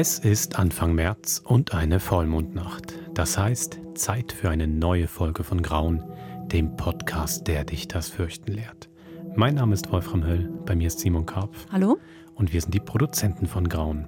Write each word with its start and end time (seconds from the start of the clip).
Es 0.00 0.20
ist 0.20 0.60
Anfang 0.60 0.94
März 0.94 1.42
und 1.44 1.74
eine 1.74 1.98
Vollmondnacht. 1.98 2.94
Das 3.14 3.36
heißt, 3.36 3.80
Zeit 3.96 4.30
für 4.30 4.48
eine 4.48 4.68
neue 4.68 5.08
Folge 5.08 5.42
von 5.42 5.60
Grauen, 5.60 6.04
dem 6.46 6.76
Podcast, 6.76 7.48
der 7.48 7.64
dich 7.64 7.88
das 7.88 8.08
Fürchten 8.08 8.52
lehrt. 8.52 8.88
Mein 9.34 9.56
Name 9.56 9.74
ist 9.74 9.90
Wolfram 9.90 10.24
Höll, 10.24 10.52
bei 10.64 10.76
mir 10.76 10.86
ist 10.86 11.00
Simon 11.00 11.26
Karpf. 11.26 11.66
Hallo? 11.72 11.98
Und 12.36 12.52
wir 12.52 12.60
sind 12.60 12.74
die 12.74 12.78
Produzenten 12.78 13.48
von 13.48 13.68
Grauen. 13.68 14.06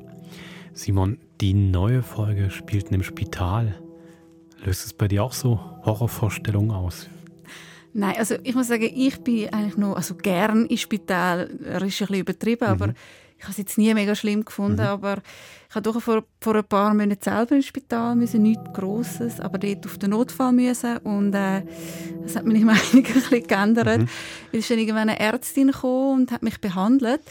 Simon, 0.75 1.19
die 1.41 1.55
neue 1.55 2.05
Folge 2.05 2.53
spielt 2.53 2.93
im 2.93 3.03
Spital. 3.03 3.75
Löst 4.65 4.87
es 4.87 4.93
bei 4.93 5.09
dir 5.09 5.25
auch 5.25 5.33
so 5.33 5.59
Horrorvorstellungen 5.85 6.71
aus? 6.71 7.09
Nein, 7.93 8.15
also 8.17 8.37
ich 8.45 8.55
muss 8.55 8.69
sagen, 8.69 8.89
ich 8.95 9.19
bin 9.23 9.53
eigentlich 9.53 9.77
noch 9.77 9.97
also 9.97 10.15
gern 10.15 10.67
im 10.67 10.77
Spital. 10.77 11.49
Das 11.49 11.83
ist 11.83 11.83
ein 11.83 11.89
bisschen 11.89 12.15
übertrieben, 12.15 12.67
mhm. 12.69 12.71
aber 12.71 12.95
ich 13.41 13.45
habe 13.45 13.53
es 13.53 13.57
jetzt 13.57 13.79
nie 13.79 13.95
mega 13.95 14.15
schlimm 14.15 14.45
gefunden, 14.45 14.83
mhm. 14.83 14.89
aber 14.89 15.17
ich 15.71 15.75
habe 15.75 15.83
doch 15.83 15.99
vor, 16.03 16.25
vor 16.43 16.57
ein 16.57 16.65
paar 16.65 16.93
Monaten 16.93 17.23
selber 17.23 17.57
ins 17.57 17.65
Spital 17.65 18.15
müssen, 18.15 18.43
nichts 18.43 18.71
Grosses, 18.75 19.41
aber 19.41 19.57
dort 19.57 19.87
auf 19.87 19.97
den 19.97 20.11
Notfall 20.11 20.53
müssen 20.53 20.99
und 20.99 21.33
äh, 21.33 21.63
das 22.23 22.37
hat 22.37 22.45
meine 22.45 22.59
Meinung 22.67 22.83
ein 22.93 23.03
bisschen 23.03 23.47
geändert. 23.47 24.01
Mhm. 24.01 24.09
Es 24.53 24.59
ist 24.59 24.71
dann 24.71 24.79
irgendwann 24.79 25.09
eine 25.09 25.19
Ärztin 25.19 25.69
gekommen 25.69 26.21
und 26.21 26.33
hat 26.33 26.43
mich 26.43 26.61
behandelt 26.61 27.23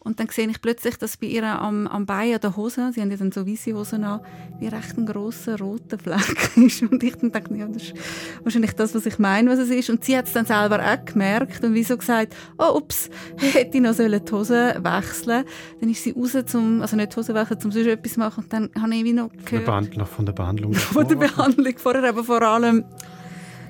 und 0.00 0.20
dann 0.20 0.28
sehe 0.28 0.48
ich 0.48 0.62
plötzlich, 0.62 0.96
dass 0.96 1.16
bei 1.16 1.26
ihr 1.26 1.44
am, 1.44 1.86
am 1.88 2.06
Bein 2.06 2.34
an 2.34 2.40
der 2.40 2.56
Hose, 2.56 2.92
sie 2.94 3.00
haben 3.00 3.10
ja 3.10 3.16
dann 3.16 3.32
so 3.32 3.46
weiße 3.46 3.74
Hosen 3.74 4.04
an, 4.04 4.20
wie 4.60 4.68
recht 4.68 4.96
ein 4.96 5.06
grosser 5.06 5.58
roter 5.58 5.98
Fleck 5.98 6.56
ist. 6.56 6.82
Und 6.82 7.02
ich 7.02 7.16
dann 7.16 7.32
dachte, 7.32 7.54
ja, 7.56 7.66
das 7.66 7.82
ist 7.82 7.94
wahrscheinlich 8.44 8.72
das, 8.72 8.94
was 8.94 9.06
ich 9.06 9.18
meine, 9.18 9.50
was 9.50 9.58
es 9.58 9.70
ist. 9.70 9.90
Und 9.90 10.04
sie 10.04 10.16
hat 10.16 10.26
es 10.26 10.32
dann 10.32 10.46
selber 10.46 10.80
auch 10.80 11.04
gemerkt 11.04 11.64
und 11.64 11.74
wieso 11.74 11.96
gesagt, 11.96 12.34
oh, 12.58 12.76
ups, 12.76 13.10
hätte 13.36 13.76
ich 13.76 13.82
noch 13.82 13.96
die 13.96 14.32
Hose 14.32 14.76
wechseln 14.80 15.44
Dann 15.80 15.90
ist 15.90 16.02
sie 16.04 16.12
raus, 16.12 16.36
zum, 16.46 16.80
also 16.80 16.96
nicht 16.96 17.12
die 17.12 17.16
Hose 17.16 17.34
wechseln, 17.34 17.58
um 17.64 17.72
sonst 17.72 17.86
etwas 17.86 18.12
zu 18.12 18.20
machen. 18.20 18.44
Und 18.44 18.52
dann 18.52 18.70
habe 18.80 18.94
ich 18.94 19.04
wie 19.04 19.12
noch 19.12 19.30
gehört... 19.44 19.66
Von 19.66 19.90
der, 19.90 20.06
von 20.06 20.26
der 20.26 20.32
Behandlung 20.32 20.74
Von 20.74 21.08
der 21.08 21.16
Behandlung 21.16 21.74
vorher, 21.76 22.08
aber 22.08 22.22
vor 22.22 22.42
allem 22.42 22.84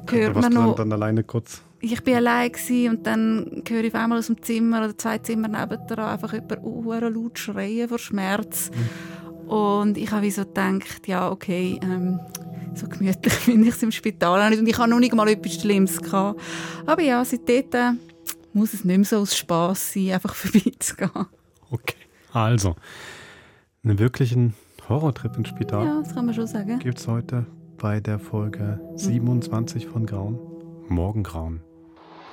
gehört 0.05 0.37
man 0.37 0.53
noch... 0.53 0.77
dann 0.77 0.93
alleine 0.93 1.25
kurz 1.25 1.63
ich 1.81 2.03
bin 2.03 2.15
allein 2.17 2.51
und 2.91 3.07
dann 3.07 3.63
höre 3.69 3.85
ich 3.85 3.95
auf 3.95 4.01
einmal 4.01 4.19
aus 4.19 4.27
dem 4.27 4.43
Zimmer 4.43 4.85
oder 4.85 4.99
zwei 4.99 5.19
Zimmer 5.19 5.49
nebendran 5.49 6.11
einfach 6.11 6.33
jemand 6.33 6.63
uh, 6.63 6.93
laut 6.93 7.39
schreien 7.39 7.89
vor 7.89 7.99
Schmerz. 7.99 8.71
Mhm. 8.71 9.49
Und 9.49 9.97
ich 9.97 10.11
habe 10.11 10.31
so 10.31 10.45
gedacht, 10.45 11.07
ja, 11.07 11.31
okay, 11.31 11.79
ähm, 11.83 12.21
so 12.75 12.87
gemütlich 12.89 13.33
finde 13.35 13.69
ich 13.69 13.75
es 13.75 13.83
im 13.83 13.93
Spital 13.93 14.51
nicht. 14.51 14.61
Und 14.61 14.69
ich 14.69 14.77
habe 14.77 14.91
noch 14.91 14.99
nicht 14.99 15.15
mal 15.15 15.29
etwas 15.29 15.55
Schlimmes 15.55 16.01
gehabt. 16.01 16.41
Aber 16.85 17.03
ja, 17.03 17.25
seitdem 17.25 17.65
äh, 17.73 17.93
muss 18.53 18.75
es 18.75 18.85
nicht 18.85 18.97
mehr 18.97 19.05
so 19.07 19.19
aus 19.19 19.37
Spass 19.37 19.93
sein, 19.93 20.13
einfach 20.13 20.35
vorbeizugehen. 20.35 21.27
Okay, 21.71 21.97
also, 22.33 22.77
einen 23.85 23.99
wirklichen 23.99 24.55
Horrortrip 24.89 25.37
ins 25.37 25.49
Spital. 25.49 25.85
Ja, 25.85 26.01
das 26.01 26.15
kann 26.15 26.27
man 26.27 26.35
schon 26.35 26.47
sagen. 26.47 26.79
Gibt 26.79 26.99
es 26.99 27.07
heute 27.07 27.47
bei 27.79 28.01
der 28.01 28.19
Folge 28.19 28.81
27 28.97 29.87
von 29.87 30.07
Grauen. 30.07 30.39
Morgengrauen. 30.89 31.61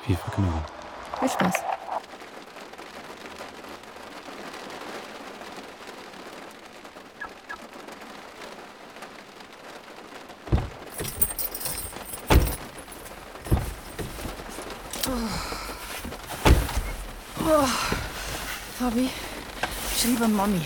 Viel 0.05 0.17
Vergnügen. 0.17 0.63
Viel 1.19 1.29
Spaß. 1.29 1.53
Oh. 17.39 17.67
Fabi, 18.77 19.09
schreibe 19.97 20.27
Mami. 20.27 20.61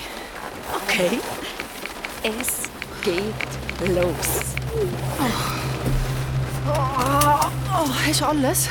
Okay. 0.84 1.22
Es 2.24 2.70
geht 3.04 3.96
los. 3.96 4.56
Oh. 4.76 5.24
Oh. 6.68 7.50
oh, 7.74 7.90
hast 8.06 8.20
du 8.20 8.26
alles? 8.26 8.70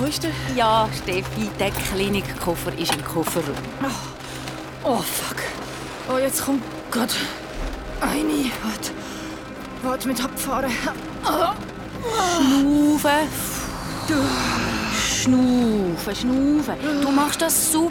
Wo 0.00 0.06
ist 0.06 0.22
der? 0.22 0.30
Ja, 0.56 0.88
Steffi, 1.02 1.50
der 1.58 1.70
Klinikkoffer 1.72 2.72
ist 2.78 2.94
im 2.94 3.04
Kofferraum. 3.04 3.54
Oh, 3.82 4.88
oh 4.88 4.96
fuck. 4.96 5.36
Oh, 6.10 6.16
jetzt 6.16 6.42
kommt 6.42 6.62
Gott. 6.90 7.14
Eine. 8.00 8.50
Warte. 8.62 8.92
Warte 9.82 10.08
mit 10.08 10.24
abfahren. 10.24 10.72
Oh. 11.22 11.52
Schnaufen. 12.98 13.28
Schnaufen, 14.96 16.16
schnaufen. 16.16 17.02
Du 17.02 17.10
machst 17.10 17.42
das 17.42 17.70
super. 17.70 17.90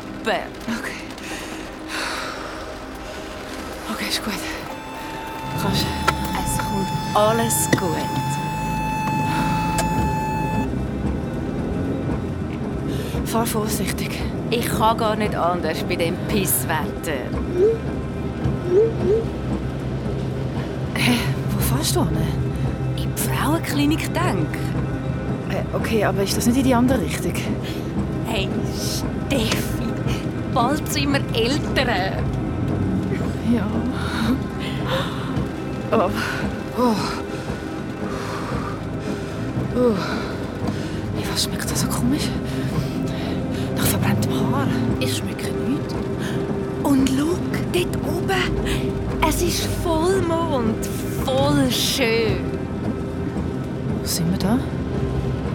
Okay. 0.66 1.00
Okay, 3.94 4.10
ist 4.10 4.26
gut. 4.26 4.34
Kannst. 5.62 5.86
Es 6.44 6.58
kommt 6.58 6.88
alles 7.16 7.70
gut. 7.80 8.19
Fahr 13.40 13.46
vorsichtig. 13.46 14.20
Ich 14.50 14.68
kann 14.68 14.98
gar 14.98 15.16
nicht 15.16 15.34
anders 15.34 15.82
bei 15.88 15.96
dem 15.96 16.14
Pisswetter. 16.28 17.22
Hä? 20.96 21.12
Wo 21.50 21.60
fährst 21.60 21.96
du 21.96 22.02
hin? 22.02 22.18
In 22.98 23.16
die 23.16 23.22
Frauenklinik, 23.22 24.14
denk. 24.14 24.54
Äh, 25.52 25.64
okay, 25.74 26.04
aber 26.04 26.24
ist 26.24 26.36
das 26.36 26.48
nicht 26.48 26.58
in 26.58 26.64
die 26.66 26.76
andere 26.76 27.00
Richtung? 27.00 27.32
Hey, 28.26 28.50
Steffi, 28.76 29.88
bald 30.54 30.92
sind 30.92 31.14
wir 31.14 31.22
Eltern. 31.34 32.26
Ja. 33.56 33.68
Oh. 35.94 36.10
Oh. 36.78 36.96
Oh. 39.78 39.96
Was 41.32 41.44
schmeckt 41.46 41.72
das 41.72 41.80
so 41.80 41.88
komisch? 41.88 42.28
Haar. 44.30 44.68
Ich 45.00 45.18
schmecke 45.18 45.52
nichts. 45.52 45.94
Und 46.84 47.10
schau, 47.10 47.38
dort 47.74 47.96
oben. 48.08 49.20
Es 49.28 49.42
ist 49.42 49.68
Vollmond. 49.84 50.86
Voll 51.26 51.70
schön. 51.72 52.46
Sind 54.04 54.32
wir 54.32 54.40
da? 54.40 54.60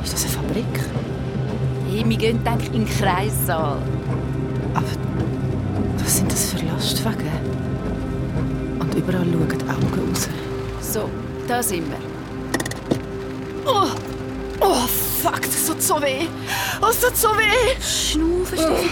Ist 0.02 0.12
das 0.14 0.24
eine 0.24 0.32
Fabrik? 0.32 0.80
Hey, 1.90 2.04
wir 2.06 2.16
gehen 2.16 2.42
denk, 2.44 2.66
in 2.66 2.84
den 2.84 2.86
Kreissaal. 2.86 3.78
Aber 4.74 4.86
was 5.98 6.16
sind 6.16 6.30
das 6.30 6.52
für 6.52 6.64
Lastwagen? 6.66 7.28
Und 8.78 8.94
überall 8.94 9.24
schauen 9.24 9.48
die 9.48 9.70
Augen 9.70 10.08
raus. 10.10 10.28
So, 10.80 11.08
da 11.48 11.62
sind 11.62 11.84
wir. 11.88 11.98
Oh! 13.66 13.88
Oh, 14.60 14.86
fuck, 15.24 15.40
das 15.40 15.66
tut 15.66 15.82
so 15.82 16.00
weh. 16.02 16.26
Es 16.88 17.00
tut 17.00 17.16
so 17.16 17.28
weh. 17.30 17.74
Schnaufen, 17.80 18.58
Steffi. 18.58 18.90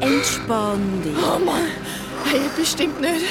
Entspann 0.00 1.02
dich. 1.02 1.16
Oh 1.16 1.38
Mann. 1.38 1.68
Hey, 2.24 2.40
bestimmt 2.56 3.00
nicht. 3.00 3.24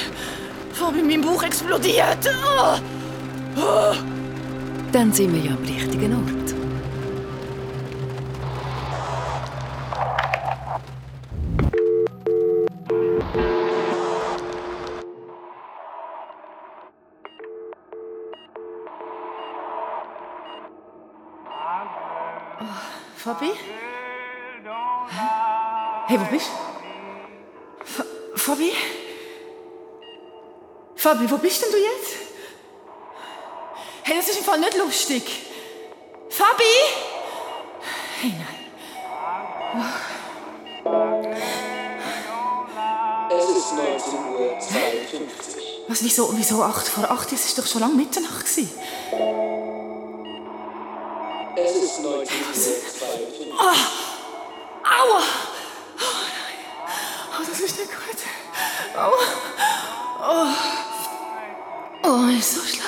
Vor 0.72 0.90
bei 0.92 1.02
meinem 1.02 1.20
Bauch 1.20 1.42
explodiert. 1.42 2.18
Oh. 2.26 2.78
Oh. 3.56 3.94
Dann 4.90 5.12
sind 5.12 5.32
wir 5.34 5.50
ja 5.50 5.56
am 5.56 5.64
richtigen 5.64 6.12
Ort. 6.14 6.41
Fabi? 23.16 23.52
Hey, 26.06 26.20
wo 26.20 26.24
bist 26.24 26.48
du? 26.48 28.38
Fabi? 28.38 28.72
Fabi, 30.96 31.30
wo 31.30 31.36
bist 31.38 31.62
denn 31.62 31.70
du 31.70 31.78
jetzt? 31.78 32.16
Hey, 34.04 34.16
das 34.16 34.28
ist 34.28 34.38
im 34.38 34.44
Fall 34.44 34.58
nicht 34.58 34.76
lustig. 34.76 35.22
Fabi? 36.28 36.62
Hey, 38.20 38.32
nein. 38.32 38.62
Es 43.30 43.48
ist 43.48 43.72
19.52 43.72 45.20
Uhr. 45.20 45.28
Was, 45.88 46.02
wieso, 46.02 46.36
wieso 46.36 46.62
8 46.62 46.88
vor 46.88 47.10
8? 47.10 47.32
Es 47.32 47.46
ist 47.46 47.58
doch 47.58 47.66
schon 47.66 47.80
lange 47.80 47.94
Mitternacht. 47.94 48.46
Gewesen. 48.46 48.70
Oh, 57.62 57.78
nicht 57.78 57.92
gut. 57.92 58.96
Aua. 58.96 59.12
Oh. 60.20 60.48
Oh, 62.02 62.26
ist 62.36 62.54
so 62.54 62.60
schlecht. 62.62 62.81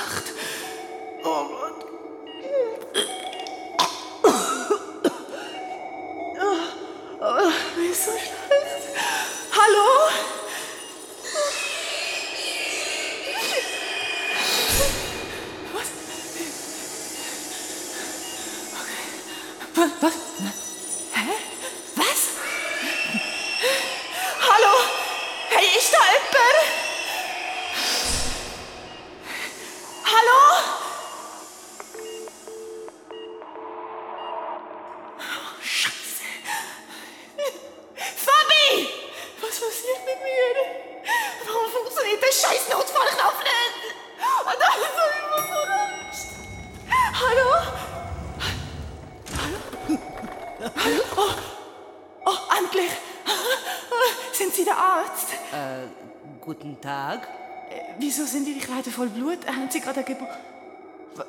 Sie 59.75 59.81
gerade 59.81 59.97
eine 60.01 60.05
Geburt? 60.05 60.31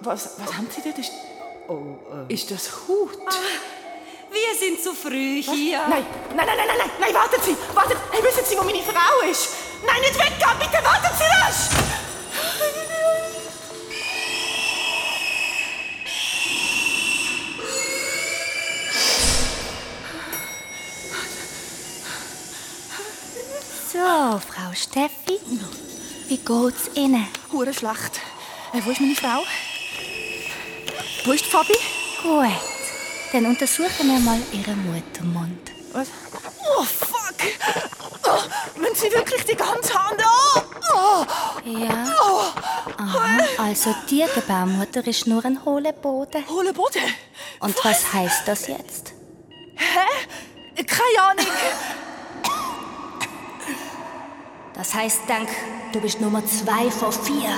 Was, 0.01 0.29
was 0.37 0.53
haben 0.55 0.67
Sie 0.69 0.81
dort? 0.81 0.97
Ist, 0.99 1.11
Oh, 1.67 1.97
äh. 2.29 2.31
ist 2.33 2.51
das 2.51 2.69
Hut? 2.87 3.09
Wir 4.31 4.55
sind 4.59 4.79
zu 4.83 4.93
früh 4.93 5.41
hier. 5.41 5.79
Nein, 5.89 6.05
nein, 6.35 6.45
nein, 6.45 6.57
nein, 6.57 6.67
nein, 6.67 6.77
nein, 6.77 6.89
nein, 6.99 7.13
warten 7.15 7.41
Sie! 7.43 7.55
Warten! 7.73 7.97
Hey, 8.11 8.23
wissen 8.23 8.45
Sie, 8.45 8.55
wo 8.55 8.63
meine 8.63 8.83
Frau 8.83 9.27
ist? 9.31 9.49
Nein, 9.85 9.99
nicht 10.01 10.13
weggehen! 10.13 10.59
Bitte 10.59 10.83
warten 10.83 11.09
Sie 11.17 11.23
rasch! 11.23 12.75
So, 23.91 24.39
Frau 24.39 24.73
Steffi, 24.73 25.39
wie 26.27 26.37
geht's 26.37 26.89
Ihnen? 26.95 27.27
Hure 27.51 27.73
schlecht. 27.73 28.21
Äh, 28.75 28.81
wo 28.85 28.91
ist 28.91 28.99
meine 28.99 29.15
Frau? 29.15 29.43
Wo 31.23 31.31
ist 31.31 31.45
Fabi? 31.45 31.73
Gut, 32.21 32.47
dann 33.31 33.45
untersuchen 33.45 34.07
wir 34.07 34.19
mal 34.19 34.39
Ihren 34.51 34.85
Muttermund. 34.91 35.71
Was? 35.93 36.07
Oh, 36.77 36.83
fuck! 36.83 37.35
Oh, 38.27 38.79
müssen 38.79 38.95
Sie 38.95 39.11
wirklich 39.11 39.45
die 39.45 39.55
ganze 39.55 39.93
Hand 39.93 40.21
an? 40.21 40.63
Oh, 40.93 41.25
Ja. 41.63 42.13
Aha, 42.97 43.39
also 43.57 43.95
die 44.09 44.25
Gebärmutter 44.33 45.05
ist 45.07 45.25
nur 45.27 45.43
ein 45.45 45.63
hohler 45.63 45.93
Boden. 45.93 46.43
hohle 46.49 46.73
Boden. 46.73 47.01
Und 47.59 47.75
was 47.85 48.13
heißt 48.13 48.47
das 48.47 48.67
jetzt? 48.67 49.13
Keine 50.75 51.29
Ahnung. 51.29 51.45
Das 54.73 54.93
heißt, 54.93 55.21
Dank, 55.27 55.49
du 55.93 56.01
bist 56.01 56.19
Nummer 56.19 56.45
zwei 56.45 56.91
von 56.91 57.11
vier. 57.11 57.57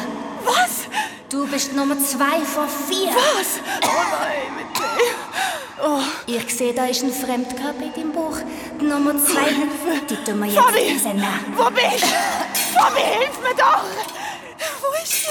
Was? 1.28 1.30
Du 1.30 1.48
bist 1.48 1.74
Nummer 1.74 1.98
zwei 2.00 2.40
von 2.46 2.68
vier. 2.88 3.10
Was? 3.10 3.60
Oh 3.84 4.04
nein, 4.12 4.52
bitte. 4.58 4.86
Ich 6.28 6.56
sehe, 6.56 6.74
da 6.74 6.86
ist 6.86 7.04
ein 7.04 7.12
Fremdkörper 7.12 7.84
in 7.84 7.94
deinem 7.94 8.12
Buch. 8.14 8.38
Die 8.80 8.86
Nummer 8.86 9.14
zwei, 9.18 9.54
die 10.10 10.16
tun 10.24 10.40
wir 10.40 10.48
jetzt 10.48 10.58
Fabi! 10.58 10.94
rausnehmen. 10.94 11.28
Wo 11.56 11.70
bist 11.70 12.04
du? 12.04 12.80
Fabi, 12.80 13.02
hilf 13.02 13.40
mir 13.42 13.56
doch! 13.56 13.84
Wo 14.82 14.88
ist 15.04 15.14
sie? 15.26 15.30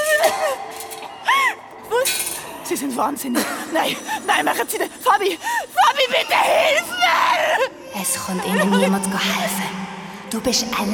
Ist... 2.02 2.68
Sie 2.68 2.76
sind 2.76 2.96
wahnsinnig. 2.96 3.44
Nein, 3.72 3.96
nein, 4.26 4.44
machen 4.44 4.68
Sie 4.68 4.78
das. 4.78 4.88
Fabi, 5.02 5.38
Fabi, 5.38 6.06
bitte 6.08 6.36
hilf 6.36 6.88
mir! 6.90 8.02
Es 8.02 8.24
kommt 8.24 8.44
ihnen 8.46 8.70
niemand 8.70 9.06
helfen. 9.06 9.86
Du 10.30 10.40
bist 10.40 10.66
allein. 10.78 10.92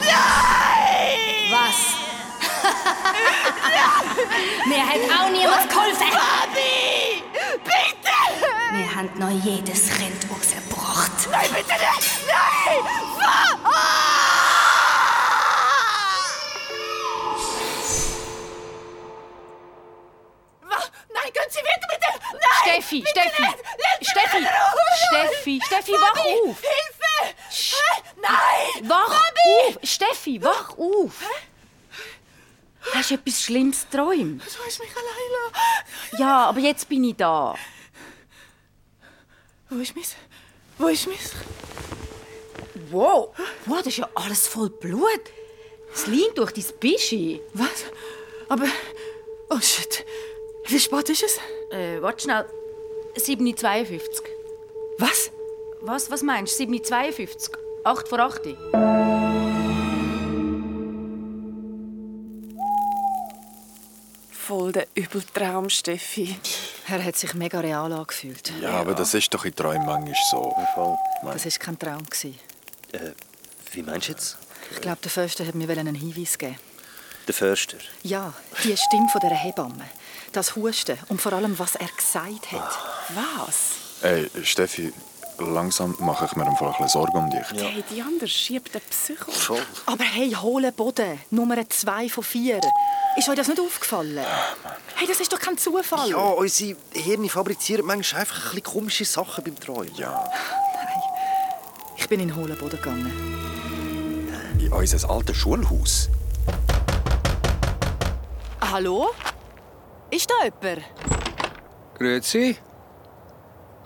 Nein! 0.00 1.50
Was? 1.50 1.99
Mir 4.66 4.86
hat 4.86 4.96
auch 5.20 5.30
niemand 5.30 5.68
geholfen. 5.68 6.06
Fabi! 6.10 7.22
Bitte! 7.64 8.16
Wir 8.72 8.94
haben 8.94 9.10
noch 9.18 9.30
jedes 9.44 9.88
Kind 9.90 10.26
rausgebracht. 10.30 11.28
Nein, 11.30 11.48
bitte 11.50 11.72
nicht! 11.72 12.26
Nein! 12.26 12.84
Ah! 13.64 13.70
Was? 20.62 20.90
Nein, 21.12 21.32
gehen 21.32 21.50
Sie 21.50 21.58
wieder, 21.58 21.88
bitte! 21.88 22.06
Nein! 22.32 22.40
Steffi, 22.62 23.00
bitte 23.00 23.20
Steffi, 23.20 23.42
nicht. 23.42 24.10
Steffi. 24.10 24.46
Steffi, 25.08 25.60
Steffi, 25.66 25.92
wach 25.92 26.16
auf! 26.18 26.60
Hilfe! 26.60 27.34
Hä? 27.50 28.02
Nein! 28.20 28.88
Wach 28.88 29.08
Fabi! 29.12 29.68
auf! 29.68 29.78
Steffi, 29.82 30.42
wach 30.42 30.70
auf! 30.78 31.14
Hast 32.92 33.10
du 33.10 33.14
etwas 33.14 33.42
Schlimmes 33.42 33.86
geträumt? 33.90 34.42
Du 34.42 34.64
hast 34.66 34.80
mich 34.80 34.90
allein. 34.90 36.18
Ja, 36.18 36.46
aber 36.46 36.60
jetzt 36.60 36.88
bin 36.88 37.04
ich 37.04 37.16
da. 37.16 37.54
Wo 39.68 39.76
ist 39.76 39.94
mein... 39.94 40.04
Wo 40.78 40.88
ist 40.88 41.06
mein... 41.06 41.16
Wow, 42.90 43.34
wow 43.66 43.78
das 43.78 43.88
ist 43.88 43.98
ja 43.98 44.08
alles 44.14 44.48
voll 44.48 44.70
Blut. 44.70 45.22
Es 45.92 46.06
liegt 46.06 46.38
durch 46.38 46.52
dein 46.52 46.64
Bischi. 46.80 47.40
Was? 47.54 47.84
Aber... 48.48 48.66
Oh 49.50 49.60
shit. 49.60 50.04
Wie 50.66 50.78
spät 50.78 51.08
ist 51.08 51.22
es? 51.22 51.38
Äh, 51.70 52.00
warte 52.00 52.22
schnell. 52.22 52.46
7.52. 53.16 54.00
Was? 54.98 55.30
Was, 55.80 56.10
was 56.10 56.22
meinst 56.22 56.58
du? 56.58 56.64
7.52? 56.64 57.50
8 57.84 58.08
vor 58.08 58.18
8? 58.20 59.29
Voll 64.50 64.72
der 64.72 64.88
Übeltraum, 64.96 65.70
Steffi. 65.70 66.36
Er 66.88 67.04
hat 67.04 67.16
sich 67.16 67.34
mega 67.34 67.60
real 67.60 67.92
angefühlt. 67.92 68.52
Ja, 68.60 68.80
aber 68.80 68.94
das 68.94 69.14
ist 69.14 69.32
doch 69.32 69.44
in 69.44 69.54
Träumen 69.54 69.86
manchmal 69.86 70.16
so. 70.28 70.52
Voll. 70.74 70.98
Das 71.22 71.44
war 71.44 71.52
kein 71.52 71.78
Traum. 71.78 72.04
gewesen. 72.04 72.36
Äh, 72.90 73.12
wie 73.70 73.82
meinst 73.84 74.08
du 74.08 74.12
jetzt? 74.12 74.38
Ich 74.72 74.80
glaube, 74.80 74.98
der 75.04 75.10
Förster 75.12 75.46
hat 75.46 75.54
mir 75.54 75.68
einen 75.70 75.94
Hinweis 75.94 76.36
gegeben. 76.36 76.58
Der 77.28 77.34
Förster. 77.34 77.76
Ja, 78.02 78.34
die 78.64 78.76
Stimme 78.76 79.08
von 79.12 79.20
dieser 79.20 79.36
Hebamme. 79.36 79.88
Das 80.32 80.56
Husten 80.56 80.98
und 81.08 81.22
vor 81.22 81.32
allem, 81.32 81.56
was 81.56 81.76
er 81.76 81.86
gesagt 81.96 82.50
hat. 82.50 82.78
Was? 83.14 84.02
Ey, 84.02 84.28
Steffi, 84.42 84.92
langsam 85.40 85.96
mache 86.00 86.26
ich 86.26 86.36
mir 86.36 86.46
im 86.46 86.56
Fall 86.56 86.68
ein 86.68 86.72
bisschen 86.72 86.88
Sorgen 86.88 87.16
um 87.18 87.30
dich. 87.30 87.46
Hey, 87.52 87.82
die 87.90 88.02
andere 88.02 88.28
schiebt 88.28 88.74
den 88.74 88.80
Psycho. 88.90 89.30
Voll. 89.30 89.62
Aber 89.86 90.04
hey, 90.04 90.30
hohle 90.32 90.72
Boden. 90.72 91.18
Nummer 91.30 91.56
zwei 91.68 92.08
von 92.08 92.22
vier. 92.24 92.60
Ist 93.16 93.28
euch 93.28 93.34
das 93.36 93.48
nicht 93.48 93.60
aufgefallen? 93.60 94.18
Hey, 94.96 95.06
das 95.08 95.18
ist 95.20 95.32
doch 95.32 95.38
kein 95.40 95.58
Zufall. 95.58 96.08
Ja, 96.10 96.16
unsere 96.18 96.76
Hirne 96.92 97.28
fabrizieren 97.28 97.84
manchmal 97.86 98.20
einfach 98.22 98.36
ein 98.36 98.42
bisschen 98.56 98.62
komische 98.62 99.04
Sachen 99.04 99.42
beim 99.44 99.58
Träumen. 99.58 99.94
Ja, 99.96 100.24
Ich 101.96 102.08
bin 102.08 102.20
in 102.20 102.34
hohlen 102.36 102.56
Boden 102.58 102.76
gegangen. 102.76 103.12
in 104.58 104.72
unser 104.72 105.10
altes 105.10 105.36
Schulhaus. 105.36 106.08
Hallo? 108.60 109.10
Ist 110.10 110.30
da 110.30 110.44
jemand? 110.44 110.84
Grüezi. 111.98 112.56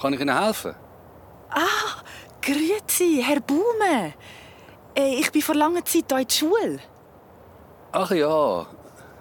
Kann 0.01 0.13
ich 0.13 0.21
Ihnen 0.21 0.39
helfen? 0.39 0.75
Grüezi, 2.43 3.23
Herr 3.25 3.41
Baume. 3.41 4.15
Äh, 4.97 5.15
Ich 5.21 5.31
bin 5.33 5.43
vor 5.43 5.55
langer 5.55 5.85
Zeit 5.85 6.05
hier 6.11 6.19
in 6.19 6.27
der 6.27 6.35
Schule. 6.35 6.79
Ach 7.93 8.11
ja. 8.11 8.67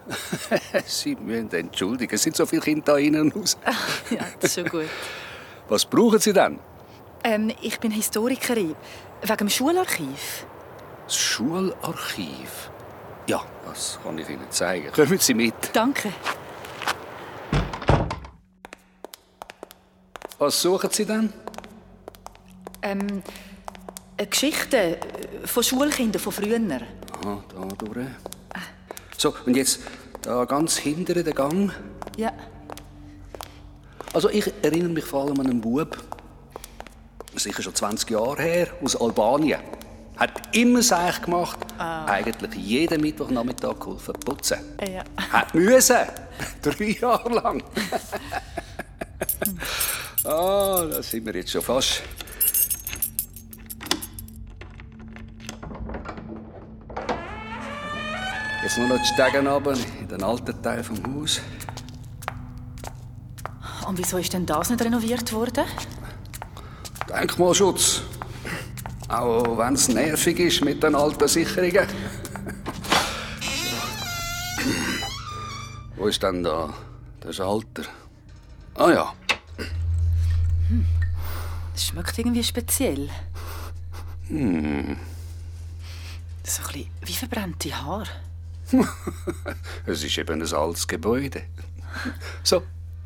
Sie 0.86 1.14
müssen 1.16 1.50
entschuldigen, 1.54 2.14
es 2.14 2.22
sind 2.22 2.36
so 2.36 2.44
viele 2.44 2.60
Kinder 2.60 2.92
da 2.92 2.98
innen 2.98 3.32
und 3.32 3.36
raus. 3.36 3.56
Ja, 4.10 4.18
das 4.40 4.50
ist 4.50 4.54
schon 4.60 4.68
gut. 4.68 4.88
Was 5.68 5.84
brauchen 5.86 6.18
Sie 6.18 6.32
denn? 6.32 6.58
Ähm, 7.22 7.52
ich 7.62 7.80
bin 7.80 7.90
Historikerin. 7.90 8.76
Wegen 9.22 9.36
dem 9.38 9.48
Schularchiv. 9.48 10.46
Das 11.06 11.16
Schularchiv. 11.16 12.70
Ja, 13.26 13.42
das 13.64 13.98
kann 14.02 14.18
ich 14.18 14.28
Ihnen 14.28 14.50
zeigen. 14.50 14.92
Kommen 14.92 15.18
Sie 15.18 15.32
mit. 15.32 15.54
Danke. 15.72 16.12
Was 20.38 20.60
suchen 20.60 20.90
Sie 20.90 21.06
denn? 21.06 21.32
Ähm, 22.84 23.22
äh, 24.16 24.26
Geschichten 24.26 24.74
äh, 24.74 24.96
von 25.44 25.62
Schulkindern 25.62 26.20
von 26.20 26.32
früher. 26.32 26.58
Aha, 26.58 27.44
da 27.48 27.84
durch. 27.84 28.06
So, 29.16 29.34
und 29.46 29.56
jetzt 29.56 29.80
da 30.22 30.44
ganz 30.44 30.76
hinter 30.76 31.14
den 31.14 31.34
Gang. 31.34 31.72
Ja. 32.16 32.32
Also 34.12 34.28
ich 34.28 34.52
erinnere 34.62 34.90
mich 34.90 35.04
vor 35.04 35.24
allem 35.24 35.40
an 35.40 35.46
einen 35.46 35.60
Bub, 35.60 35.96
sicher 37.34 37.62
schon 37.62 37.74
20 37.74 38.10
Jahre 38.10 38.42
her, 38.42 38.68
aus 38.82 39.00
Albanien. 39.00 39.60
Hat 40.16 40.54
immer 40.54 40.82
Seich 40.82 41.22
gemacht, 41.22 41.58
eigentlich 41.78 42.54
jeden 42.54 43.00
Mittwochnachmittag 43.00 43.80
geholfen 43.80 44.14
putzen. 44.24 44.58
Ja. 44.80 45.02
Hat 45.30 45.54
müssen. 45.54 45.96
Drei 46.62 46.96
Jahre 47.00 47.28
lang. 47.30 47.62
ah, 50.24 50.84
da 50.88 51.02
sind 51.02 51.26
wir 51.26 51.34
jetzt 51.34 51.50
schon 51.50 51.62
fast. 51.62 52.02
Jetzt 58.64 58.78
nur 58.78 58.88
noch 58.88 58.98
die 58.98 59.04
Stegen 59.06 59.46
runter 59.46 59.76
in 60.00 60.08
den 60.08 60.22
alten 60.22 60.62
Teil 60.62 60.82
vom 60.82 60.98
Haus. 61.14 61.40
Und 63.86 63.98
wieso 63.98 64.16
ist 64.16 64.32
denn 64.32 64.46
das 64.46 64.70
nicht 64.70 64.82
renoviert 64.82 65.30
worden? 65.34 65.64
Denkmalschutz. 67.08 68.00
Auch 69.08 69.58
wenn 69.58 69.74
es 69.74 69.88
nervig 69.88 70.38
ist 70.40 70.64
mit 70.64 70.82
den 70.82 70.94
alten 70.94 71.28
Sicherungen. 71.28 71.86
Wo 75.96 76.06
ist 76.06 76.22
denn 76.22 76.42
da 76.42 76.72
der 77.22 77.32
Schalter? 77.34 77.82
Ah 78.76 78.90
ja, 78.90 79.12
Das 81.74 81.84
schmeckt 81.84 82.18
irgendwie 82.18 82.42
speziell. 82.42 83.10
So 84.28 84.34
ein 84.34 84.98
bisschen 86.42 86.86
wie 87.02 87.12
verbrannte 87.12 87.82
Haare. 87.82 88.06
Es 89.86 90.02
ist 90.02 90.18
eben 90.18 90.42
ein 90.42 90.54
altes 90.54 90.86
Gebäude. 90.86 91.42
So, 92.42 92.62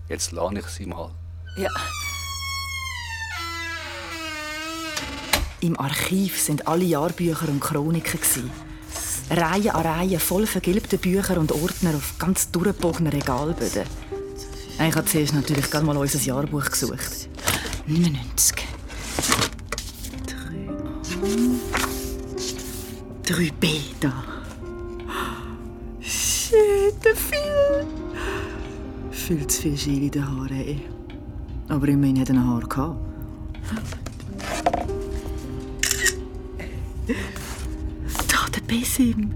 jetzt 0.09 0.33
lade 0.33 0.61
ich 0.61 0.67
sie 0.67 0.87
mal. 0.87 1.11
Ja. 1.57 1.71
Im 5.61 5.79
Archiv 5.79 6.41
sind 6.41 6.69
alle 6.69 6.85
Jahrbücher 6.85 7.49
und 7.49 7.61
Chroniken. 7.61 8.21
Reihe 9.31 9.75
an 9.75 9.83
Reihe 9.83 10.21
voll 10.21 10.47
vergilbte 10.47 10.97
Bücher 10.97 11.37
und 11.37 11.53
Ordner 11.53 11.97
auf 11.97 12.15
ganz 12.19 12.51
durchgebogenen 12.51 13.13
Regalböden. 13.13 13.85
Ich 14.79 14.95
habe 14.95 15.05
zuerst 15.05 15.35
natürlich 15.35 15.71
gerade 15.71 15.85
mal 15.85 15.97
unser 15.97 16.21
Jahrbuch 16.21 16.65
gesucht. 16.65 17.29
99. 17.87 18.57
3b 23.25 23.81
da. 24.01 24.38
Der 27.05 27.15
viel. 27.15 27.87
Viel 29.11 29.47
zu 29.47 29.63
viel 29.63 29.77
Schiel 29.77 30.03
in 30.05 30.11
den 30.11 30.27
Haaren. 30.27 30.57
ey. 30.57 30.83
Aber 31.69 31.87
immerhin 31.89 32.19
hat 32.21 32.31
er 32.31 32.37
ein 32.37 32.47
Haar 32.49 32.67
gehabt. 32.67 32.99
Da, 38.29 38.49
der 38.55 38.61
Besim. 38.67 39.35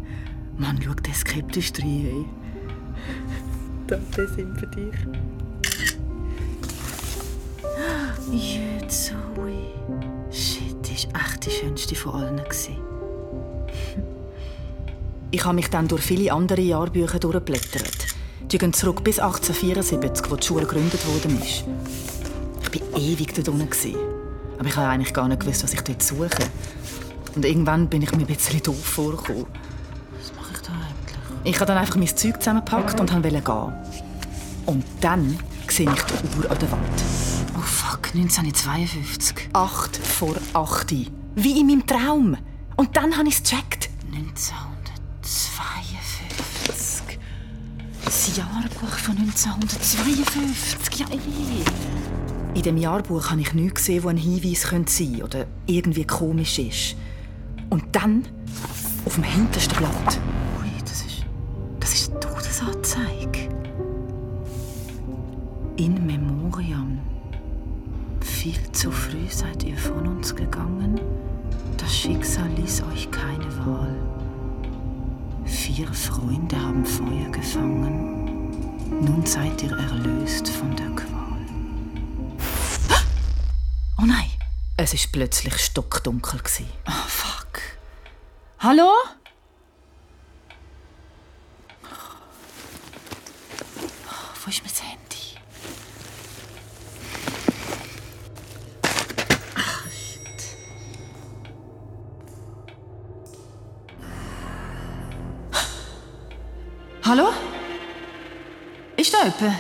Mann, 0.57 0.81
schau 0.83 0.95
der 0.95 1.15
skeptisch 1.15 1.73
rein. 1.79 2.07
Ey. 2.07 2.25
Da, 3.87 3.99
Besim 4.17 4.57
für 4.57 4.67
dich. 4.69 4.95
Jetzt, 8.31 9.07
Zoe. 9.07 9.75
Shit, 10.31 10.77
die 10.87 11.13
war 11.13 11.21
echt 11.21 11.47
die 11.47 11.51
schönste 11.51 11.95
von 11.95 12.15
allen. 12.15 12.37
gewesen. 12.37 12.92
Ich 15.35 15.47
habe 15.47 15.55
mich 15.55 15.69
dann 15.69 15.89
durch 15.89 16.03
viele 16.03 16.31
andere 16.31 16.61
Jahrbücher 16.61 17.19
durchgeblättert. 17.19 18.09
Die 18.51 18.59
gehen 18.59 18.75
zurück 18.75 19.03
bis 19.03 19.19
1874, 19.19 20.31
wo 20.31 20.37
die 20.37 20.47
Schule 20.47 20.67
gegründet 20.67 21.07
worden 21.07 21.41
ist. 21.41 21.65
Ich 22.71 22.93
war 22.93 23.01
ewig 23.01 23.33
dort 23.35 23.49
unten. 23.49 23.97
Aber 24.59 24.69
ich 24.69 24.77
habe 24.77 24.89
eigentlich 24.89 25.15
gar 25.15 25.27
nicht 25.29 25.41
gewusst, 25.41 25.65
was 25.65 25.73
ich 25.73 25.81
dort 25.81 26.03
suche. 26.03 26.29
Und 27.35 27.47
irgendwann 27.47 27.89
bin 27.89 28.03
ich 28.03 28.13
mir 28.13 28.19
ein 28.19 28.27
bisschen 28.27 28.63
doof 28.63 28.85
vorgekommen. 28.85 29.47
Was 30.19 30.35
mache 30.37 30.53
ich 30.53 30.61
da 30.61 30.73
eigentlich? 30.73 31.45
Ich 31.45 31.57
habe 31.57 31.67
dann 31.67 31.79
einfach 31.79 31.97
mein 31.97 32.15
Zeug 32.15 32.37
zusammengepackt 32.39 33.01
und 33.01 33.11
wollte 33.11 33.31
gehen. 33.31 33.73
Und 34.67 34.85
dann 35.01 35.39
sehe 35.67 35.91
ich 35.91 36.03
die 36.03 36.39
Uhr 36.39 36.51
an 36.51 36.59
der 36.59 36.71
Wand. 36.73 37.03
Oh 37.57 37.63
fuck, 37.63 38.11
1952. 38.15 39.49
Acht 39.55 39.97
vor 39.97 40.35
acht. 40.53 40.91
Wie 40.91 41.59
in 41.59 41.69
meinem 41.69 41.87
Traum. 41.87 42.37
Und 42.77 42.99
dann 42.99 43.17
habe 43.17 43.29
ich 43.29 43.37
es 43.37 43.43
gecheckt. 43.43 43.89
1952. 44.13 44.72
Das 48.25 48.37
Jahrbuch 48.37 48.99
von 48.99 49.17
1952. 49.17 51.01
Ja, 51.01 51.07
eh. 51.11 52.57
In 52.57 52.63
dem 52.63 52.77
Jahrbuch 52.77 53.31
habe 53.31 53.41
ich 53.41 53.53
nichts 53.53 53.81
gesehen, 53.81 54.05
wo 54.05 54.09
ein 54.11 54.17
Hinweis 54.17 54.63
könnte 54.63 54.93
sein 54.93 55.25
oder 55.25 55.47
irgendwie 55.67 56.05
komisch 56.05 56.61
ist. 56.61 56.95
Und 57.69 57.83
dann, 57.91 58.25
auf 59.05 59.17
dem 59.17 59.25
hintersten 59.25 59.77
Blatt. 59.77 60.21
Ui, 60.61 60.69
das 60.83 61.03
ist. 61.03 61.27
Das 61.81 61.95
ist 61.95 62.13
Todesanzeige. 62.21 63.49
In 65.77 66.07
Memoriam. 66.07 67.01
Viel 68.21 68.71
zu 68.71 68.93
früh 68.93 69.29
seid 69.29 69.65
ihr 69.65 69.77
von 69.77 70.07
uns 70.07 70.33
gegangen. 70.33 71.01
Das 71.77 71.93
Schicksal 71.93 72.49
ließ 72.51 72.85
euch 72.85 73.11
keine 73.11 73.67
Wahl. 73.67 74.02
Vier 75.75 75.95
Freunde 75.95 76.61
haben 76.61 76.85
Feuer 76.85 77.31
gefangen. 77.31 78.51
Nun 78.91 79.25
seid 79.25 79.63
ihr 79.63 79.71
erlöst 79.71 80.51
von 80.51 80.77
der 80.77 80.91
Qual. 80.91 81.47
Oh 83.99 84.05
nein! 84.05 84.31
Es 84.77 84.93
war 84.93 85.01
plötzlich 85.13 85.57
stockdunkel. 85.57 86.41
Oh, 86.87 87.09
fuck. 87.09 87.63
Hallo? 88.59 88.91
Wo 94.45 94.51
ist 94.51 94.63
mein 94.63 94.91
Handy? 94.91 95.39
Ah, 99.55 99.89
shit. 99.89 100.43
Hallo? 107.13 107.29
Ist 108.97 109.13
da 109.13 109.19
jemand? 109.25 109.59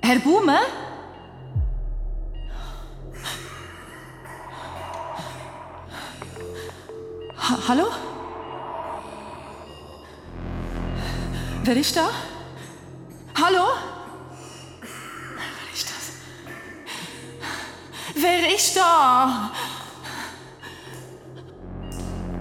Herr 0.00 0.20
Baume? 0.20 0.58
Ha 7.36 7.58
Hallo? 7.66 7.86
Wer 11.64 11.76
ist 11.76 11.96
da? 11.96 12.10
Hallo? 13.42 13.66
Wer 15.34 15.74
ist 15.74 15.90
das? 15.90 16.12
Wer 18.14 18.54
ist 18.54 18.76
da? 18.76 19.50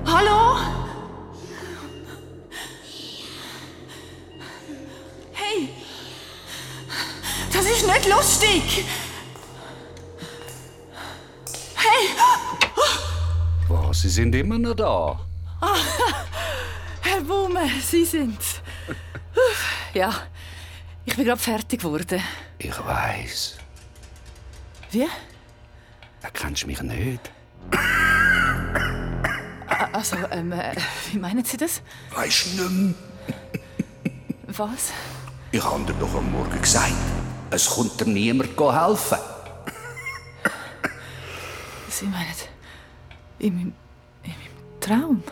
Hallo? 0.05 0.80
Hey! 5.51 5.69
Das 7.51 7.65
ist 7.65 7.85
nicht 7.85 8.07
lustig! 8.07 8.85
Hey! 11.75 12.07
Was, 13.67 14.01
Sie 14.01 14.09
sind 14.09 14.33
immer 14.35 14.57
noch 14.57 14.75
da? 14.75 15.19
Ah, 15.61 15.75
Herr 17.01 17.21
Baume, 17.21 17.61
Sie 17.81 18.05
sind's. 18.05 18.61
Ja, 19.93 20.13
ich 21.05 21.15
bin 21.15 21.25
gerade 21.25 21.41
fertig 21.41 21.81
geworden. 21.81 22.21
Ich 22.57 22.77
weiß. 22.77 23.57
Wie? 24.91 25.07
Erkennst 26.21 26.63
du 26.63 26.67
mich 26.67 26.81
nicht? 26.81 27.31
Ah, 29.67 29.89
Also, 29.93 30.15
ähm, 30.31 30.51
äh, 30.53 30.75
wie 31.11 31.17
meinen 31.17 31.43
Sie 31.43 31.57
das? 31.57 31.81
Du 32.13 32.21
nicht 32.21 32.71
mehr? 32.71 32.93
Was? 34.47 34.91
Ich 35.53 35.63
habe 35.63 35.83
dir 35.83 35.93
doch 35.95 36.15
am 36.15 36.31
Morgen 36.31 36.61
gesagt, 36.61 36.93
es 37.49 37.69
kommt 37.69 37.99
dir 37.99 38.05
niemand 38.05 38.57
helfen. 38.57 39.17
Sie 41.89 42.05
meinen, 42.05 42.25
in 43.39 43.55
meinem, 43.55 43.73
in 44.23 44.31
meinem 44.31 44.79
Traum? 44.79 45.23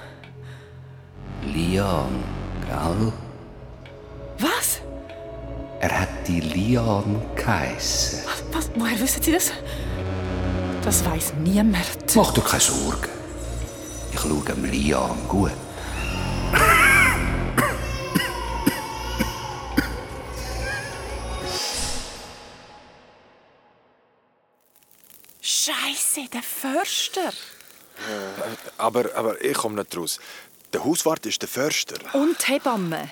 Lian, 1.45 2.21
gell? 2.67 3.13
Was? 4.39 4.81
Er 5.79 6.01
hat 6.01 6.27
die 6.27 6.41
Lian 6.41 7.21
geheissen. 7.35 8.19
Was? 8.51 8.69
Woher 8.75 8.99
wissen 8.99 9.23
Sie 9.23 9.31
das? 9.31 9.51
Das 10.83 11.05
weiß 11.05 11.33
niemand. 11.41 12.13
Mach 12.15 12.33
dir 12.33 12.41
keine 12.41 12.61
Sorgen. 12.61 13.07
Ich 14.11 14.19
schaue 14.19 14.43
dem 14.43 14.65
Lian 14.65 15.17
gut. 15.29 15.51
Förster. 26.61 27.33
Aber, 28.77 29.13
aber 29.15 29.43
ich 29.43 29.57
komme 29.57 29.75
nicht 29.81 29.95
raus. 29.97 30.19
Der 30.71 30.83
Hauswart 30.85 31.25
ist 31.25 31.41
der 31.41 31.49
Förster. 31.49 31.97
Und 32.13 32.37
die 32.47 32.51
Hebamme. 32.53 33.11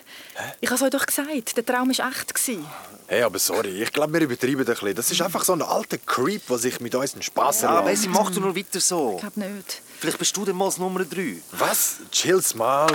Ich 0.62 0.70
habe 0.70 0.75
es 0.75 0.82
euch 0.84 0.92
doch 0.92 1.06
gesagt, 1.06 1.58
der 1.58 1.66
Traum 1.66 1.89
war 1.98 2.10
echt. 2.10 2.34
gewesen. 2.36 2.66
Hey, 3.08 3.24
aber 3.24 3.39
sorry, 3.39 3.82
ich 3.82 3.92
glaube, 3.92 4.13
wir 4.13 4.22
übertreiben 4.22 4.60
ein 4.60 4.66
bisschen. 4.66 4.96
Das 4.96 5.10
ist 5.12 5.22
einfach 5.22 5.44
so 5.44 5.54
ein 5.54 5.62
alter 5.63 5.98
Creep, 5.98 6.46
der 6.48 6.58
sich 6.60 6.80
mit 6.82 6.94
uns 6.94 7.13
einen 7.13 7.24
Spass 7.24 7.62
Ja, 7.62 7.70
erlaubt. 7.70 7.88
Bessie, 7.88 8.10
mach 8.10 8.30
du 8.30 8.42
nur 8.42 8.56
weiter 8.56 8.80
so. 8.80 9.13
Ich 9.16 9.22
glaube 9.22 9.39
nicht. 9.39 9.82
Vielleicht 10.00 10.20
bist 10.20 10.38
du 10.38 10.46
dann 10.46 10.56
mal 10.56 10.66
das 10.66 10.77
Nummer 10.77 11.04
3. 11.04 11.38
Was? 11.54 11.96
Chill's 12.12 12.54
mal. 12.54 12.88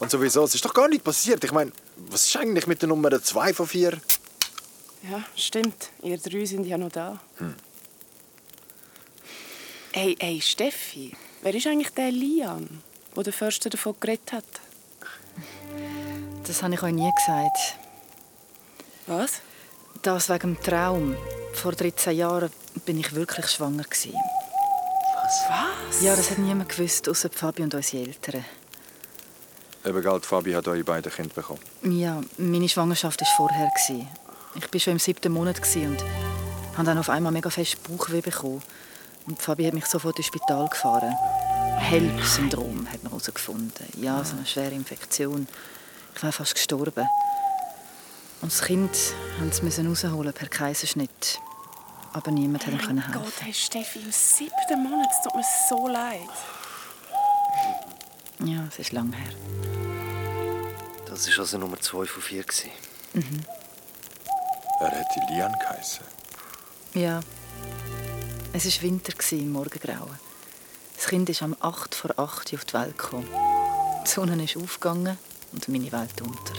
Und 0.00 0.10
sowieso, 0.10 0.44
es 0.44 0.54
ist 0.54 0.64
doch 0.64 0.74
gar 0.74 0.88
nicht 0.88 1.02
passiert. 1.02 1.42
Ich 1.42 1.52
meine, 1.52 1.72
was 1.96 2.26
ist 2.26 2.36
eigentlich 2.36 2.66
mit 2.66 2.82
der 2.82 2.88
Nummer 2.90 3.22
2 3.22 3.54
von 3.54 3.66
4? 3.66 3.92
Ja, 5.10 5.22
stimmt. 5.36 5.90
Ihr 6.02 6.18
drei 6.18 6.44
sind 6.44 6.66
ja 6.66 6.76
noch 6.76 6.90
da. 6.92 7.18
Hm. 7.38 7.54
Hey, 9.96 10.16
hey, 10.18 10.40
Steffi, 10.40 11.12
wer 11.42 11.54
ist 11.54 11.68
eigentlich 11.68 11.90
der 11.90 12.10
Lian, 12.10 12.82
wo 13.14 13.22
der 13.22 13.32
Förster 13.32 13.70
davon 13.70 13.94
geredet 14.00 14.32
hat? 14.32 14.44
Das 16.44 16.64
habe 16.64 16.74
ich 16.74 16.82
euch 16.82 16.92
nie 16.92 17.12
gesagt. 17.16 17.76
Was? 19.06 19.34
Das 20.02 20.28
wegen 20.30 20.56
dem 20.56 20.60
Traum. 20.60 21.16
Vor 21.52 21.74
13 21.74 22.16
Jahren 22.16 22.50
bin 22.84 22.98
ich 22.98 23.14
wirklich 23.14 23.46
schwanger. 23.46 23.84
gewesen. 23.84 24.14
Was? 25.48 26.02
Ja, 26.02 26.16
das 26.16 26.28
hat 26.28 26.38
niemand 26.38 26.70
gewusst, 26.70 27.08
außer 27.08 27.30
Fabi 27.30 27.62
und 27.62 27.72
unsere 27.72 28.02
Eltern. 28.02 28.44
Eben, 29.86 30.02
gell, 30.02 30.20
Fabi 30.22 30.54
hat 30.54 30.66
eure 30.66 30.82
beiden 30.82 31.12
Kinder 31.12 31.34
bekommen. 31.34 31.60
Ja, 31.84 32.20
meine 32.36 32.68
Schwangerschaft 32.68 33.20
war 33.20 33.28
vorher. 33.36 33.70
Ich 34.56 34.72
war 34.72 34.80
schon 34.80 34.94
im 34.94 34.98
siebten 34.98 35.30
Monat 35.30 35.62
gewesen 35.62 35.92
und 35.92 36.02
habe 36.76 36.84
dann 36.84 36.98
auf 36.98 37.10
einmal 37.10 37.30
mega 37.30 37.48
fest 37.48 37.80
Bauchweh 37.84 38.22
bekommen. 38.22 38.60
Und 39.26 39.40
Fabi 39.40 39.64
hat 39.64 39.74
mich 39.74 39.86
sofort 39.86 40.18
ins 40.18 40.26
Spital 40.26 40.68
gefahren. 40.68 41.14
HELP-Syndrom 41.78 42.86
hat 42.90 43.02
man 43.02 43.12
herausgefunden. 43.12 43.86
Ja, 44.00 44.22
so 44.24 44.36
eine 44.36 44.46
schwere 44.46 44.72
Infektion. 44.74 45.48
Ich 46.14 46.22
war 46.22 46.32
fast 46.32 46.54
gestorben. 46.54 47.08
Und 48.40 48.52
das 48.52 48.62
Kind 48.62 48.90
mussten 49.40 49.70
sie 49.70 49.86
rausholen 49.86 50.32
per 50.32 50.48
Kaiserschnitt. 50.48 51.40
Aber 52.12 52.30
niemand 52.30 52.66
hat 52.66 52.72
ihm 52.74 52.78
können 52.78 52.96
Mein 52.96 53.12
helfen. 53.12 53.22
Gott, 53.24 53.42
hey 53.42 53.52
Steffi, 53.52 53.98
im 54.00 54.12
siebten 54.12 54.82
Monat, 54.82 55.08
es 55.10 55.22
tut 55.24 55.34
mir 55.34 55.44
so 55.68 55.88
leid. 55.88 56.20
Ja, 58.44 58.66
es 58.68 58.78
ist 58.78 58.92
lang 58.92 59.12
her. 59.12 59.32
Das 61.06 61.26
war 61.28 61.38
also 61.40 61.58
Nummer 61.58 61.80
2 61.80 62.06
von 62.06 62.22
4. 62.22 62.42
gewesen. 62.44 62.70
Mhm. 63.14 63.40
Er 64.80 64.90
hätte 64.90 65.20
Lian 65.32 65.52
geheißen. 65.58 66.04
Ja. 66.94 67.20
Es 68.56 68.64
war 68.66 68.82
Winter 68.82 69.12
gewesen, 69.12 69.40
im 69.40 69.52
Morgengrauen. 69.52 70.18
Das 70.96 71.06
Kind 71.08 71.28
ist 71.28 71.42
am 71.42 71.56
8 71.60 71.94
vor 71.94 72.12
8 72.16 72.52
Uhr 72.52 72.58
auf 72.58 72.64
die 72.64 72.72
Welt 72.74 72.96
gekommen. 72.96 73.28
Die 74.06 74.08
Sonne 74.10 74.42
ist 74.44 74.56
aufgegangen 74.56 75.18
und 75.52 75.68
meine 75.68 75.90
Welt 75.90 76.20
unter. 76.22 76.54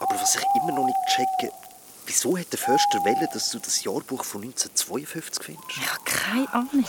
Aber 0.00 0.14
was 0.20 0.34
ich 0.34 0.42
immer 0.60 0.72
noch 0.72 0.84
nicht 0.86 0.96
checke, 1.14 1.52
wieso 2.06 2.36
hat 2.36 2.50
der 2.50 2.58
Förster 2.58 2.98
wollen, 3.04 3.28
dass 3.32 3.50
du 3.50 3.60
das 3.60 3.84
Jahrbuch 3.84 4.24
von 4.24 4.42
1952 4.42 5.44
findest? 5.44 5.70
Ich 5.70 5.88
habe 5.88 6.02
keine 6.04 6.52
Ahnung. 6.52 6.84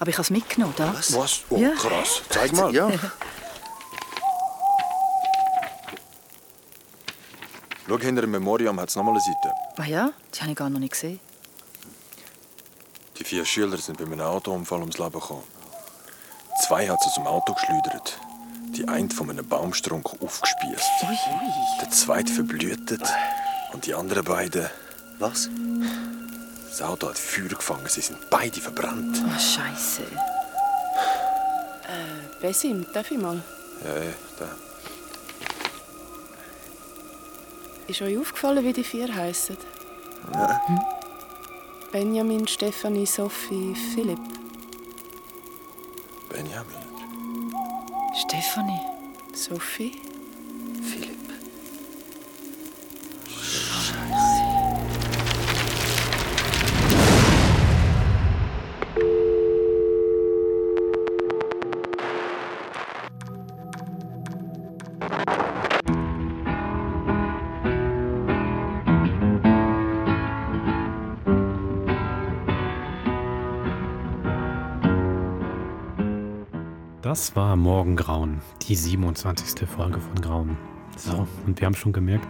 Aber 0.00 0.10
ich 0.10 0.16
habe 0.16 0.22
es 0.22 0.30
mitgenommen, 0.30 0.74
da. 0.76 0.92
Was? 0.92 1.14
Was? 1.14 1.40
Oh, 1.50 1.56
Ja. 1.56 1.70
krass. 1.70 2.20
Zeig 2.30 2.52
mal. 2.52 2.74
Ja. 2.74 2.90
Schau, 7.88 7.98
hinter 7.98 8.20
dem 8.22 8.32
Memoriam 8.32 8.78
hat 8.78 8.90
es 8.90 8.96
nochmal 8.96 9.14
eine 9.14 9.22
Seite. 9.22 9.54
Ah 9.78 9.84
ja? 9.86 10.10
Die 10.34 10.40
habe 10.40 10.50
ich 10.50 10.56
gar 10.56 10.68
noch 10.68 10.78
nicht 10.78 10.92
gesehen. 10.92 11.20
Die 13.18 13.24
vier 13.24 13.44
Schüler 13.44 13.78
sind 13.78 13.98
bei 13.98 14.04
einem 14.04 14.20
Autounfall 14.20 14.80
ums 14.80 14.98
Leben 14.98 15.12
gekommen. 15.12 15.42
Zwei 16.66 16.88
hat 16.88 17.02
sie 17.02 17.10
zum 17.10 17.26
Auto 17.26 17.54
geschleudert. 17.54 18.18
Die 18.76 18.86
eine 18.86 19.08
von 19.08 19.30
einem 19.30 19.48
Baumstrunk 19.48 20.06
aufgespießt. 20.22 20.90
Der 21.80 21.90
zweite 21.90 22.32
verblühtet. 22.32 23.02
Und 23.72 23.86
die 23.86 23.94
anderen 23.94 24.24
beiden. 24.24 24.68
Was? 25.18 25.48
Das 26.68 26.82
Auto 26.82 27.08
hat 27.08 27.18
Feuer 27.18 27.48
gefangen. 27.48 27.86
Sie 27.88 28.02
sind 28.02 28.18
beide 28.30 28.60
verbrannt. 28.60 29.16
Oh, 29.26 29.38
Scheiße. 29.38 30.02
Äh, 31.88 32.40
Besim, 32.40 32.86
darf 32.92 33.10
ich 33.10 33.18
mal? 33.18 33.42
Ja, 33.84 34.02
ja, 34.02 34.12
da. 34.38 34.67
Ist 37.88 38.02
euch 38.02 38.18
aufgefallen, 38.18 38.62
wie 38.64 38.74
die 38.74 38.84
vier 38.84 39.14
heißen? 39.14 39.56
Ja. 40.34 40.60
Benjamin, 41.90 42.46
Stefanie, 42.46 43.06
Sophie, 43.06 43.74
Philipp. 43.94 44.20
Benjamin. 46.28 46.76
Stefanie. 48.14 48.80
Sophie? 49.34 50.07
Das 77.08 77.34
war 77.34 77.56
Morgengrauen, 77.56 78.42
die 78.68 78.74
27. 78.74 79.66
Folge 79.66 79.98
von 79.98 80.20
Grauen. 80.20 80.58
So, 80.98 81.26
und 81.46 81.58
wir 81.58 81.64
haben 81.64 81.74
schon 81.74 81.94
gemerkt, 81.94 82.28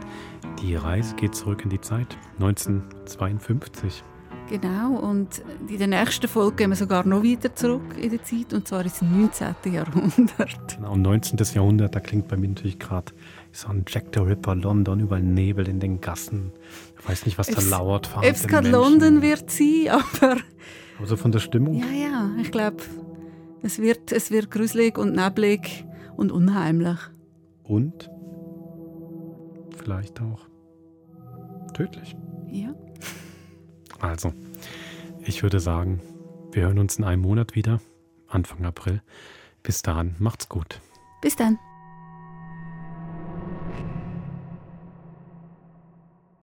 die 0.62 0.77
Reise 0.77 1.17
geht 1.17 1.35
zurück 1.35 1.62
in 1.64 1.71
die 1.71 1.81
Zeit, 1.81 2.17
1952. 2.38 4.05
Genau, 4.49 4.95
und 5.01 5.43
in 5.69 5.79
der 5.79 5.88
nächsten 5.88 6.29
Folge 6.29 6.59
gehen 6.59 6.71
wir 6.71 6.77
sogar 6.77 7.05
noch 7.05 7.25
weiter 7.25 7.53
zurück 7.57 7.97
in 8.01 8.11
die 8.11 8.23
Zeit, 8.23 8.55
und 8.55 8.69
zwar 8.69 8.83
ins 8.85 9.03
19. 9.03 9.57
Jahrhundert. 9.64 10.77
Genau, 10.77 10.95
19. 10.95 11.37
Jahrhundert, 11.55 11.97
da 11.97 11.99
klingt 11.99 12.29
bei 12.29 12.37
mir 12.37 12.47
natürlich 12.47 12.79
gerade 12.79 13.12
so 13.51 13.71
ein 13.71 13.85
Jack 13.88 14.12
the 14.14 14.21
Ripper, 14.21 14.55
London, 14.55 15.01
überall 15.01 15.25
Nebel 15.25 15.67
in 15.67 15.81
den 15.81 16.01
Gassen. 16.01 16.53
Ich 17.01 17.09
weiß 17.09 17.27
nicht, 17.27 17.37
was 17.37 17.49
da 17.49 17.61
lauert. 17.62 18.17
Ob 18.17 18.23
es 18.23 18.47
gerade. 18.47 18.71
London 18.71 19.23
wird 19.23 19.51
sein, 19.51 19.88
aber 19.91 20.37
Aber 20.99 21.07
so 21.09 21.17
von 21.17 21.33
der 21.33 21.41
Stimmung. 21.41 21.75
ja, 21.75 21.87
ja, 21.87 22.31
ich 22.41 22.53
glaube, 22.53 22.77
es 23.62 23.79
wird, 23.79 24.12
es 24.12 24.31
wird 24.31 24.51
gruselig 24.51 24.99
und 24.99 25.14
neblig 25.14 25.85
und 26.16 26.33
unheimlich. 26.33 26.99
Und 27.64 28.11
vielleicht 29.77 30.21
auch 30.21 30.40
tödlich. 31.75 32.16
Ja. 32.51 32.75
Also, 34.01 34.33
ich 35.25 35.42
würde 35.42 35.61
sagen, 35.61 36.01
wir 36.53 36.62
hören 36.62 36.79
uns 36.79 36.97
in 36.97 37.05
einem 37.05 37.23
Monat 37.23 37.55
wieder, 37.55 37.81
Anfang 38.29 38.64
April. 38.64 39.03
Bis 39.62 39.83
dahin, 39.83 40.14
macht's 40.18 40.49
gut. 40.49 40.81
Bis 41.21 41.37
dann. 41.37 41.59